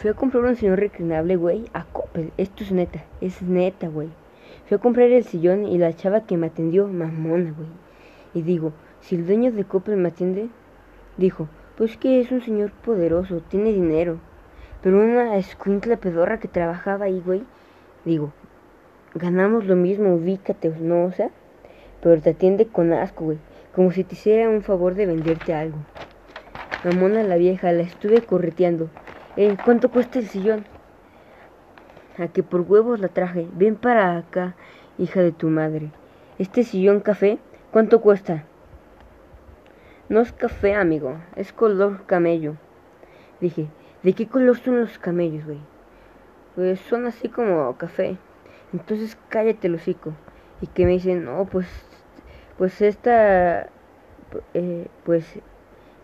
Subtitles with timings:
[0.00, 2.30] Fui a comprar un sillón reclinable, güey, a Coppel.
[2.36, 4.10] Esto es neta, es neta, güey.
[4.68, 7.68] Fui a comprar el sillón y la chava que me atendió, mamona, güey.
[8.32, 10.50] Y digo, si el dueño de Coppel me atiende,
[11.16, 14.20] dijo, pues que es un señor poderoso, tiene dinero.
[14.84, 17.42] Pero una escuincla pedorra que trabajaba ahí, güey,
[18.04, 18.32] digo,
[19.16, 21.06] ganamos lo mismo, ubícate, ¿no?
[21.06, 21.30] O sea,
[22.00, 23.38] pero te atiende con asco, güey.
[23.74, 25.78] Como si te hiciera un favor de venderte algo.
[26.84, 28.90] Mamona la vieja, la estuve correteando.
[29.40, 30.64] Eh, ¿Cuánto cuesta el sillón?
[32.18, 33.46] A que por huevos la traje.
[33.52, 34.56] Ven para acá,
[34.98, 35.92] hija de tu madre.
[36.40, 37.38] Este sillón café,
[37.70, 38.42] ¿cuánto cuesta?
[40.08, 41.20] No es café, amigo.
[41.36, 42.56] Es color camello.
[43.40, 43.68] Dije,
[44.02, 45.60] ¿de qué color son los camellos, güey?
[46.56, 48.16] Pues son así como café.
[48.72, 50.14] Entonces cállate el hocico.
[50.60, 51.68] Y que me dicen, no, pues,
[52.56, 53.68] pues esta,
[54.54, 55.38] eh, pues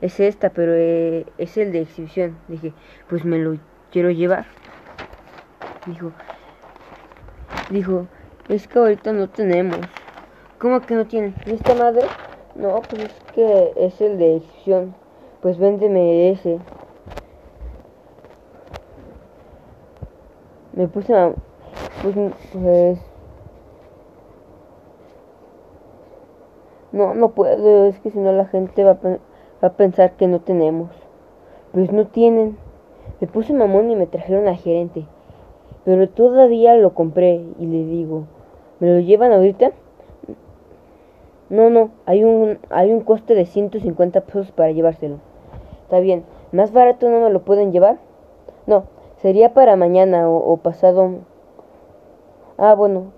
[0.00, 2.38] es esta, pero eh, es el de exhibición.
[2.48, 2.72] Dije,
[3.08, 3.56] pues me lo
[3.90, 4.46] quiero llevar.
[5.86, 6.12] Dijo,
[7.70, 8.06] dijo,
[8.48, 9.78] es que ahorita no tenemos.
[10.58, 11.34] ¿Cómo que no tienen?
[11.46, 12.06] ¿Y esta madre?
[12.54, 14.94] No, pues es que es el de exhibición.
[15.42, 16.58] Pues véndeme ese.
[20.72, 21.32] Me puse a...
[22.02, 22.14] Pues,
[22.52, 22.98] pues...
[26.92, 29.18] No, no puedo, es que si no la gente va a
[29.60, 30.90] a pensar que no tenemos.
[31.72, 32.56] Pues no tienen.
[33.20, 35.06] Me puse mamón y me trajeron al gerente.
[35.84, 38.24] Pero todavía lo compré y le digo,
[38.80, 39.72] ¿me lo llevan ahorita?
[41.50, 45.18] No, no, hay un, hay un coste de 150 pesos para llevárselo.
[45.82, 47.98] Está bien, ¿más barato no me lo pueden llevar?
[48.66, 48.84] No,
[49.18, 51.10] sería para mañana o, o pasado.
[52.56, 53.12] Ah, bueno,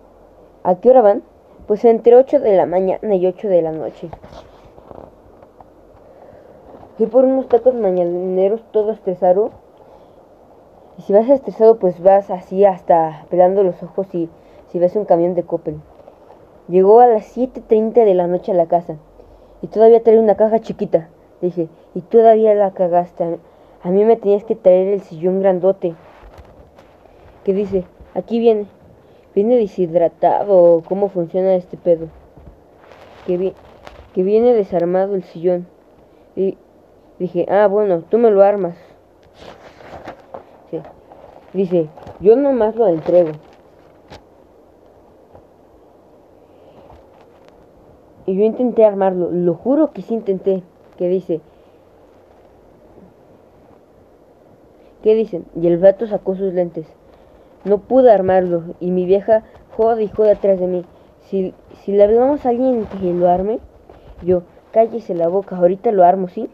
[0.65, 1.23] ¿a qué hora van?
[1.69, 4.09] Pues entre 8 de la mañana y 8 de la noche.
[6.97, 9.51] Fui por unos tacos mañaneros todo estresado.
[10.97, 14.31] Y si vas estresado, pues vas así hasta pelando los ojos y
[14.69, 15.79] si ves un camión de Coppel.
[16.69, 18.97] Llegó a las 7.30 de la noche a la casa.
[19.61, 21.11] Y todavía trae una caja chiquita.
[21.43, 23.39] Dije, y todavía la cagaste.
[23.83, 25.95] A mí me tenías que traer el sillón grandote.
[27.45, 27.85] ¿Qué dice?
[28.15, 28.67] Aquí viene.
[29.35, 30.83] Viene deshidratado.
[30.89, 32.09] ¿Cómo funciona este pedo?
[33.27, 33.53] Que,
[34.15, 35.67] que viene desarmado el sillón.
[36.35, 36.57] Y,
[37.19, 38.77] Dije, ah, bueno, tú me lo armas.
[40.71, 40.81] Sí.
[41.53, 41.89] Dice,
[42.21, 43.33] yo nomás lo entrego.
[48.27, 50.63] Y yo intenté armarlo, lo juro que sí intenté.
[50.99, 51.41] Que dice,
[55.03, 55.45] ¿qué dicen?
[55.55, 56.87] Y el vato sacó sus lentes.
[57.65, 59.45] No pude armarlo y mi vieja
[59.77, 60.85] joda y joda atrás de mí.
[61.21, 63.61] Si, si le hablamos a alguien que lo arme,
[64.23, 66.49] yo, cállese la boca, ahorita lo armo, ¿sí?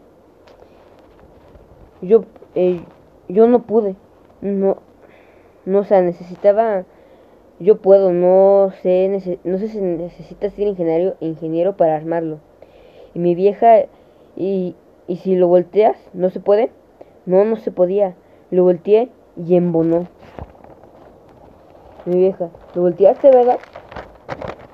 [2.03, 2.25] Yo
[2.55, 2.81] eh,
[3.29, 3.95] yo no pude
[4.41, 4.77] no
[5.65, 6.85] no o sea necesitaba
[7.59, 12.39] yo puedo no sé no sé si necesita ser ingeniero ingeniero para armarlo.
[13.13, 13.85] Y mi vieja
[14.35, 14.75] y
[15.07, 16.71] y si lo volteas no se puede
[17.25, 18.15] no no se podía.
[18.51, 20.07] Lo volteé y embonó.
[22.05, 23.59] Mi vieja lo volteaste verdad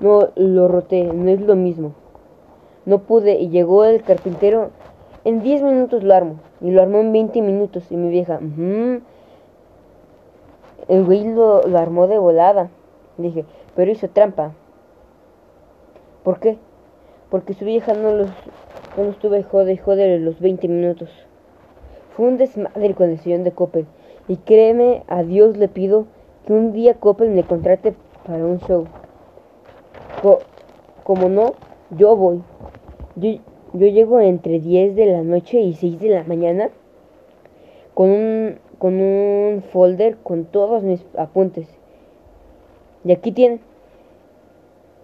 [0.00, 1.94] no lo roté no es lo mismo.
[2.86, 4.70] No pude y llegó el carpintero
[5.24, 6.40] en 10 minutos lo armo.
[6.60, 7.90] Y lo armó en 20 minutos.
[7.90, 8.40] Y mi vieja,
[10.88, 12.70] el güey lo, armó de volada.
[13.16, 13.44] Dije,
[13.74, 14.52] pero hizo trampa.
[16.24, 16.58] ¿Por qué?
[17.30, 18.28] Porque su vieja no los,
[18.96, 21.10] no los tuve jode jode los 20 minutos.
[22.16, 23.86] Fue un desmadre con el sillón de Coppel.
[24.28, 26.06] Y créeme, a Dios le pido
[26.46, 27.94] que un día Coppel me contrate
[28.26, 28.86] para un show.
[31.04, 31.54] como no,
[31.90, 32.42] yo voy.
[33.16, 33.38] Yo,
[33.72, 36.70] yo llego entre 10 de la noche y 6 de la mañana
[37.94, 41.68] con un, con un folder con todos mis apuntes.
[43.04, 43.60] Y aquí tienen.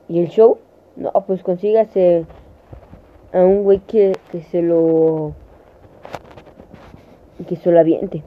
[0.08, 0.58] ¿Y el show?
[0.96, 2.24] No, pues consígase
[3.32, 5.32] a un güey que, que se lo...
[7.46, 8.22] que se lo aviente.